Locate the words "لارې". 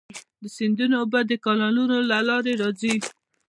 2.29-2.53